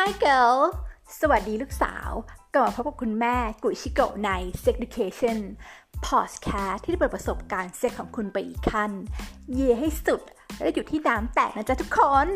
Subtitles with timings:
[0.00, 0.58] Hi girl
[1.20, 2.10] สวัสดีลูกสาว
[2.54, 4.30] กลับมาพบกับคุณแม่กุชิโกะใน
[4.62, 5.38] Sex Education
[6.06, 8.90] Podcast ที่จะเปิดประสบการณ์เซ็กของคุณไปอีกขั้น
[9.52, 10.20] เย่ให้สุด
[10.60, 12.28] และอยู่ที่น้ำแตกนะจ๊ะทุกคน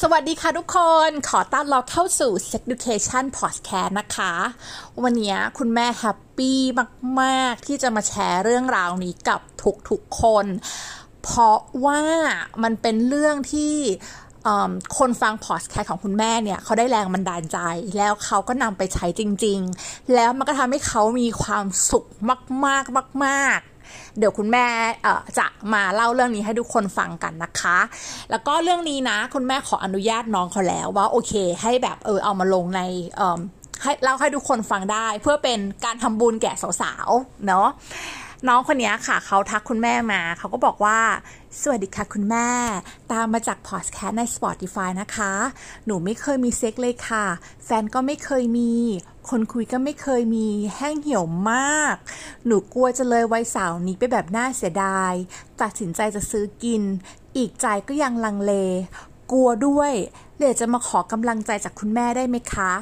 [0.00, 4.32] สวัสดีค่ะทุกคน ขอต้อนรับเข้าสู่ Sex Education Podcast นะคะ
[5.02, 6.58] วันนี้คุณแม่แฮปปี้
[7.20, 9.40] มาก ๆ ที่จะมาแชร์เรื่องราวนี้กับ
[9.88, 10.46] ทุก ๆ คน
[11.24, 12.00] เพราะว่า
[12.62, 13.74] มันเป็นเรื่องที่
[14.98, 17.58] คนฟังพอดแคสต์ของคุณแม่เนี่ยเขาได้แรงบันดาลใจ
[17.96, 22.04] แล้วเขาก็นำไปใช้จริง ๆ แล้วมันก็ทำให้เขามีความสุข
[22.66, 24.66] มาก ๆ มาก ๆเดี๋ยวคุณแม่
[25.38, 27.78] จะมาเล่าเรื่องนี้ให้ทุกคนฟังกันนะคะ
[28.30, 31.32] แล้วก็เรื่องนี้นะ คุณแม่ขออนุญาตน้องเขาแล้วว่าโอเค
[31.62, 32.80] ให้แบบเออเอามาลงใน
[33.82, 37.68] ให้เล่าให้ทุกคนฟังได้ เพื่อเป็นการทำบุญแก่สาวๆเนาะ
[38.48, 41.00] น้องคนนี้ค่ะ เขาทักคุณแม่มา เขาก็บอกว่า
[41.60, 42.48] สวัสดีค่ะคุณแม่
[43.12, 45.32] ตามมาจากพอดแคสต์ใน Spotify นะคะ
[45.86, 47.26] หนูไม่เคยมีเซ็กเลยค่ะ
[47.64, 48.72] แฟนก็ไม่เคยมี
[49.30, 51.94] คนคุยก็ไม่เคยมี แห้งเหี่ยวมาก
[52.46, 55.12] หนูกลัวจะเลยวัยสาวนี้ไปแบบน่าเสียดาย
[55.62, 56.82] ตัดสินใจจะซื้อกิน
[57.36, 58.52] อีกใจก็ยังลังเล
[59.32, 59.92] กลัวด้วย
[60.38, 62.72] เลยจะมาขอกำลังใจจากคุณแม่ได้ไหมคะ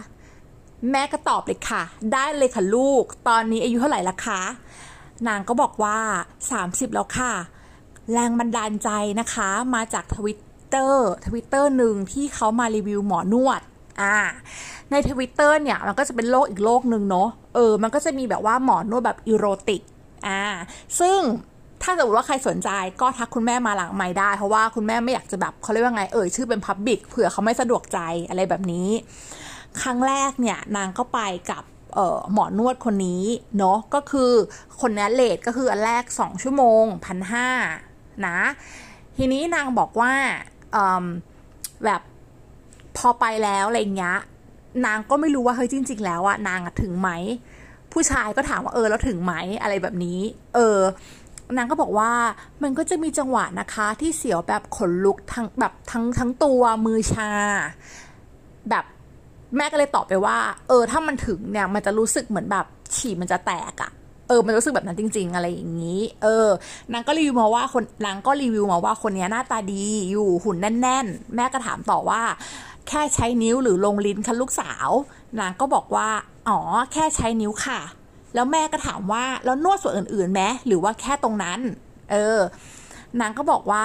[0.90, 4.42] แม่ก็ตอบเลยค่ะ ได้เลยค่ะลูก ตอนนี้อายุเท่าไหร่ละคะ
[5.28, 5.98] นางก็บอกว่า
[6.48, 7.32] 30 แล้วค่ะ
[8.12, 13.60] แรงบันดาลใจนะคะมาจากทวิตเตอร์ทวิตเตอร์หนึ่งที่เขามารีวิวหมอนวด
[14.00, 14.16] อ่า
[14.90, 19.82] ในทวิตเตอร์เนี่ยมันก็จะเป็นโลกอีกโลกหนึ่งเนาะเออ มันก็จะมีแบบว่าหมอนวดแบบ erotic
[20.26, 20.42] อ่า
[21.00, 21.18] ซึ่ง
[21.82, 28.88] ถ้าสมมติว่าใครสนใจก็ทักคุณแม่มาหลังไม่ได้ เพราะว่าคุณแม่ไม่อยากจะแบบเขาเรียกว่าไงเอ่ยชื่อเป็นพับบิกเผื่อเขาไม่สะดวกใจอะไรแบบนี้
[29.82, 31.62] ครั้งแรกเนี่ยนางก็ไปกับ
[32.32, 33.22] หมอนวดคนนี้
[33.58, 34.32] เนาะก็คือ
[34.80, 37.48] คนนี้เลทก็คืออันแรก 2 ชั่วโมงพันห้า
[38.26, 38.38] นะ
[39.16, 40.12] ทีนี้นางบอกว่า
[41.84, 42.02] แบบ
[42.96, 44.18] พอไปแล้วอะไรเงี้ย
[44.86, 47.10] นางก็ไม่รู้ว่าเฮ้ยจริง ๆ แล้วอะนางถึงไหม
[47.92, 50.20] ผู้ชายก็ถามว่าเออแล้วถึงไหมอะไรแบบนี้
[50.54, 50.78] เออ
[51.56, 52.10] นางก็บอกว่า
[52.62, 57.30] มันก็จะมีจังหวะนะคะที่เสียวแบบขนลุกทั้งแบบทั้งทั้งตัวมือชา
[58.70, 58.84] แบบ
[59.56, 60.38] แม่ก็เลยตอบไปว่า
[60.68, 63.90] เออ ถ้ามันถึงเนี่ย มันจะรู้สึกเหมือนแบบฉี่มันจะแตกอะ
[64.28, 66.48] เออ มันรู้สึกแบบนั้นจริง ๆ อะไรอย่างนี้ เออ
[66.92, 72.22] นางก็รีวิวมาว่าคนนางก็รีวิวมาว่าคนนี้หน้าตาดีอยู่หุ่นแน่น ๆ แม่ก็ถามต่อว่า
[72.88, 74.88] แค่ใช้นิ้วหรือลงลิ้นคันลูกสาว
[75.40, 76.08] นางก็บอกว่า
[76.48, 76.58] อ๋อ
[76.92, 77.80] แค่ใช้นิ้วค่ะ
[78.34, 81.60] แล้วแม่ก็ถามว่า แล้วนวดส่วนอื่นๆไหมหรือว่าแค่ตรงนั้น
[82.10, 82.38] เออ
[83.20, 83.84] นางก็บอกว่า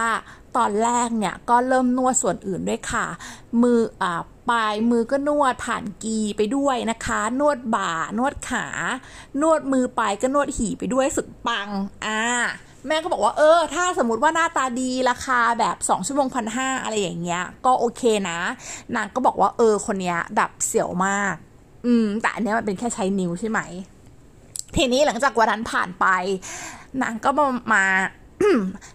[0.57, 3.05] ตอนแรกเนี่ยก็เริ่มนวดส่วนอื่นด้วยค่ะ
[3.61, 8.65] มืออ่าปลายมือก็นวดผ่านกีไปด้วยนะคะ นวดบ่านวดขา
[9.41, 11.69] นวดมือปลายก็นวดหีไปด้วยสุดปัง
[12.05, 12.21] อ่า
[12.87, 18.39] แม่ก็บอกว่าเออ ถ้าสมมติว่าหน้าตาดีราคาแบบสองชั่วโมงพันห้าอะไรอย่างเงี้ย ก็โอเคนะ
[18.95, 21.35] นางก็บอกว่าเออคนเนี้ยดับเสียวมาก
[21.85, 23.59] อืม แต่อันเนี้ยมันเป็นแค่ใช้นิ้วใช่ไหม
[24.75, 26.05] ทีนี้หลังจากวันนั้นผ่านไป
[27.01, 27.29] นางก็
[27.73, 27.85] มา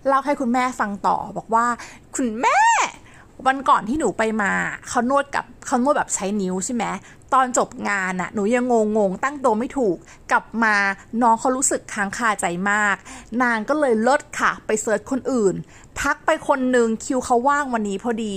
[0.09, 1.66] เล่าให้คุณแม่ฟังต่อบอกว่า
[2.16, 2.60] คุณแม่
[3.47, 4.53] วันก่อนที่หนูไปมา
[4.88, 6.84] เขานวดกับ เขานวดแบบใช้นิ้วใช่ไหม
[7.33, 9.97] ตอนจบงานน่ะหนูยังงงงตั้งตัวไม่ถูก
[10.31, 10.77] กลับมา
[11.23, 12.97] น้องเขารู้สึกค้างคาใจมาก
[13.43, 15.55] นางก็เลยลดค่ะ ไปเซิร์ชคนอื่น
[16.01, 18.34] ทักไปคนหนึ่งคิวเขาว่างวันนี้พอดี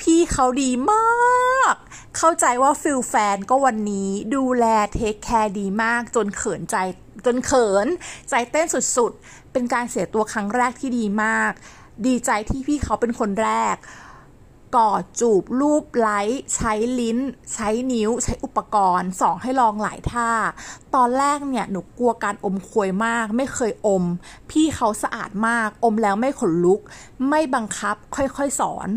[0.00, 1.74] พี่เขาดีมาก
[2.16, 6.76] เข้าใจว่า feel แฟนก็วันนี้ดูแล take care ดีมากจนเขินใจ
[7.26, 7.86] จนเขิน
[8.30, 11.52] ใจเต้นสุดๆ เป็นการเสียตัวครั้งแรกที่ดีมาก
[12.06, 13.76] ดีใจที่พี่เขาเป็นคนแรก
[14.76, 16.20] กอดจูบ ลูบไล้
[16.56, 17.18] ใช้ลิ้น
[17.54, 20.30] ใช้นิ้ว ใช้อุปกรณ์สองให้ลองหลายท่า
[20.94, 24.04] ตอนแรกเนี่ยหนูกลัวการอมควยมาก ไม่เคยอม
[24.50, 26.80] พี่เขาสะอาดมาก อมแล้วไม่ขนลุก
[27.28, 28.88] ไม่บังคับค่อยๆสอน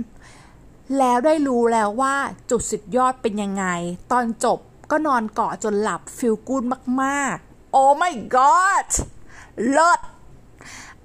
[0.98, 2.16] แล้วได้รู้แล้วว่า
[2.50, 3.66] จุดสุดยอดเป็นยังไง
[4.12, 4.60] ตอนจบ
[4.92, 6.64] ก็นอนเกาะจนหลับฟิลกูด
[7.04, 8.88] มากๆ โอ้ my god
[9.72, 10.00] เลิศ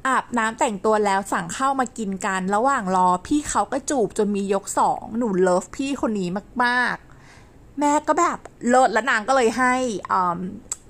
[0.07, 6.29] อาบน้ำแต่งตัวแล้วสั่งข้าวมากินกัน ระหว่างรอพี่เขาก็จูบจนมียกสองหนูเลิฟพี่คนนี้
[6.65, 8.39] มากๆ แม่ก็แบบ
[8.69, 9.75] เลิศแล้วนางก็เลยให้
[10.13, 10.15] อ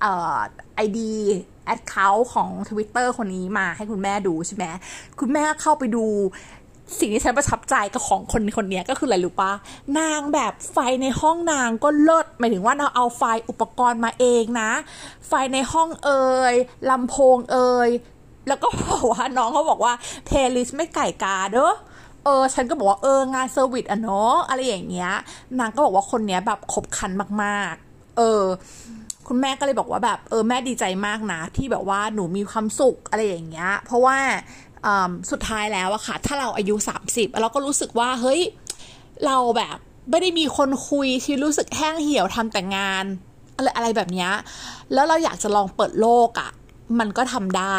[0.03, 0.37] อ่อ
[0.75, 4.65] ID account ของ Twitter คนนี้มาให้คุณแม่ดูใช่ไหม
[5.19, 6.05] คุณแม่เข้าไปดู
[6.99, 9.51] สิ่งที่ฉันประทับใจกับของคนคนนี้ก็คืออะไรรู้ปะ
[9.99, 14.71] นางแบบไฟในห้องนางก็เลิศหมายถึงว่าเราเอาไฟอุปกรณ์มาเองนะ
[15.27, 16.53] ไฟในห้องเอ่ย
[16.89, 17.89] ลำโพงเอ่ย
[18.47, 19.93] แล้วก็บอกว่าน้องเขาบอกว่า
[20.25, 21.73] playlist ไม่ไก่กาเด้อ
[22.25, 25.11] เออ ฉันก็บอกว่าเอองาน service อะเนาะอะไรอย่างเงี้ย
[25.59, 27.11] นางก็บอกว่าคนเนี้ยแบบคบคัน
[27.43, 28.43] มากๆ เออ
[29.27, 34.17] คุณแม่ก็เลยบอกว่าแบบเออแม่ดีใจมากนะ ที่แบบว่าหนูมีความสุขอะไรอย่างเงี้ย เพราะว่า
[35.31, 36.75] สุดท้ายแล้วอะค่ะ ถ้าเราอายุ
[37.07, 38.41] 30 เราก็รู้สึกว่าเฮ้ย
[39.25, 39.77] เราแบบ
[40.09, 43.05] ไม่ได้มีคนคุยที่รู้สึกแห้งเหี่ยวทำแต่งาน
[43.57, 44.29] อะไรอะไรแบบนี้
[44.93, 46.51] แล้วเราอยากจะลองเปิดโลกอะ
[46.99, 47.77] มันก็ทำได้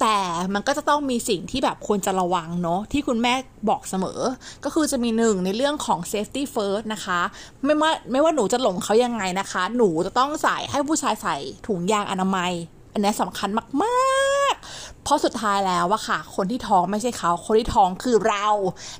[0.00, 0.18] แต่
[0.54, 3.34] มันก็จะต้องมีสิ่งที่แบบควรจะระวังเนาะที่คุณแม่
[3.68, 4.20] บอกเสมอ
[4.64, 7.20] ก็คือจะมีหนึ่งในเรื่องของ safety first นะคะ
[7.64, 11.36] ไม่ว่าไม่ว่าหนูจะหลงเขายังไงนะคะ หนูจะต้องใส่ให้ผู้ชายใส่
[11.66, 12.52] ถุงยางอนามัย
[12.92, 13.50] อันนี้สำคัญ
[13.82, 18.46] มาก ๆ เพราะสุดท้ายแล้วว่าค่ะ คนที่ท้องไม่ใช่เขา คนที่ท้องคือเรา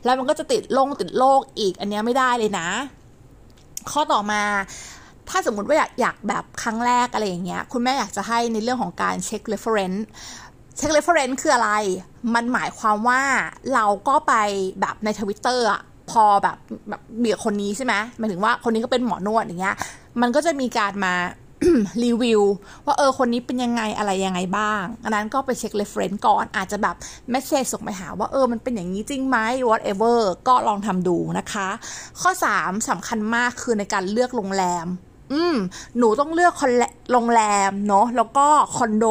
[0.05, 2.69] แล้วมันก็จะติดโรคติดโรคอีก อันนี้ไม่ได้เลยนะ
[3.91, 4.43] ข้อต่อมา
[5.29, 10.01] ถ้าสมมติว่าอยากอยากแบบครั้งแรกอะไรอย่างเงี้ย คุณแม่อยากจะให้ในเรื่องของการเช็ค reference
[10.77, 11.71] เช็ค reference คืออะไร
[12.35, 13.23] มันหมายความว่า
[13.75, 14.35] เราก็ไป
[14.81, 16.57] แบบในทวิตเตอร์อะพอแบบ
[16.89, 19.77] แบบเบียคนนี้ใช่ไหมหมายถึงว่าคนนี้ก็เป็นหมอนวดอย่างเงี้ย
[20.21, 21.15] มันก็จะมีการมา
[22.05, 22.43] รีวิว
[22.87, 26.97] ว่าเออคนนี้เป็นยังไงอะไรยังไงบ้าง อันนั้นก็ไปเช็ค reference ก่อนอาจจะแบบ
[27.31, 29.39] message ส่งไปหาว่าเออมันเป็นอย่างนี้จริงไหม
[29.69, 30.19] whatever
[30.49, 31.69] ก็ลองทำดูนะคะ
[32.21, 32.31] ข้อ
[32.61, 34.87] 3สำคัญมากคือในการเลือกโรงแรม
[35.33, 35.57] อืม
[35.99, 36.55] หนูต้องเลือก
[37.13, 38.47] โรงแรมเนาะแล้วก็
[38.77, 39.07] คอนโด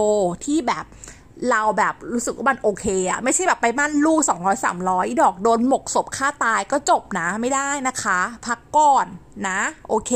[0.46, 0.86] ที่แบบ
[1.52, 9.08] เราแบบรู้สึกว่ามันโอเคอะไม่ใช่แบบไปมั่นลูกสองร้อยสามร้อยดอกโดนหมกศพฆ่าตายก็จบนะไม่ได้นะคะ พักก่อน
[9.48, 9.60] นะ
[9.90, 10.14] โอเค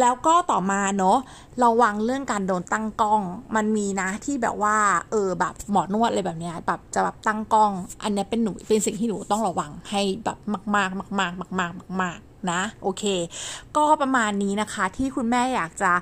[0.00, 1.18] แล้วก็ต่อมาเนาะ
[1.64, 3.22] ระวังเรื่องการโดนตั้งกล้อง
[3.56, 4.76] มันมีนะที่แบบว่า
[5.10, 7.72] เออแบบหมอนวดอะไรแบบเนี้ยแบบจะแบบตั้งกล้อง
[8.02, 10.38] อันนี้เป็นหนูเป็นสิ่งที่หนูต้องระวังให้แบบ
[10.76, 12.18] มาก ๆ มาก ๆ มาก ๆ มากๆมาก
[12.50, 13.04] นะ โอเค
[13.76, 15.92] ก็ประมาณนี้นะคะที่คุณแม่อยากจะ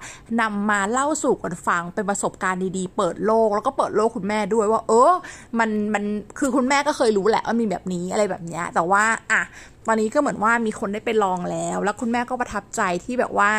[0.40, 5.12] นำมาเล่าสู่กันฟังเป็นประสบการณ์ดีๆ เปิดโลกแล้วก็เปิดโลกคุณแม่ด้วยว่า เออ
[5.58, 6.04] มันมัน
[6.38, 9.42] คือคุณแม่ก็เคยรู้แหละว่ามีแบบนี้อะไรแบบนี้แต่ว่าอะ
[9.88, 13.52] ตอนนี้ก็เหมือนว่ามีคนได้ไปลองแล้ว แล้วคุณแม่ก็ประทับใจที่แบบว่า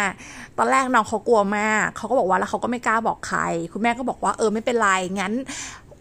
[0.58, 3.42] ตอนแรกน้องเขากลัวมากเขาก็บอกว่าแล้วเขาก็ไม่กล้าบอกใคร
[3.74, 4.90] คุณแม่ก็บอกว่าเออไม่เป็นไร
[5.20, 5.34] งั้น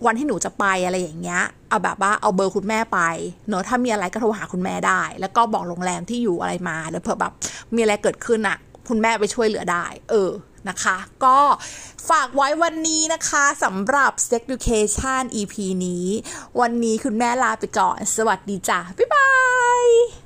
[0.06, 3.00] วันที่หนูจะไปอะไรอย่างเงี้ย เอาแบบว่าเอาเบอร์คุณแม่ไป
[3.48, 7.32] เนอะถ้ามีอะไรก็โทรหาคุณแม่ได้ แล้วก็บอกโรงแรมที่อยู่อะไรมาแล้วเผื่อแบบ
[7.74, 8.56] มีอะไรเกิดขึ้นอะ
[8.88, 10.30] คุณแม่ไปช่วยเหลือได้ เออ
[10.68, 11.38] นะคะ ก็
[12.10, 15.54] ฝากไว้วันนี้นะคะสำหรับ Sex Education EP
[15.86, 16.06] นี้
[16.60, 19.28] วันนี้คุณแม่ลาไปก่อน สวัสดีจ้ะ บ๊ายบา
[19.84, 20.23] ย